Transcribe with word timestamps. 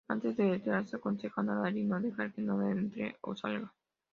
Antes 0.07 0.35
de 0.35 0.49
retirarse, 0.49 0.95
aconsejan 0.95 1.47
a 1.51 1.61
Larry 1.61 1.83
no 1.83 2.01
dejar 2.01 2.33
que 2.33 2.41
nada 2.41 2.71
entre 2.71 3.17
o 3.21 3.35
salga. 3.35 3.71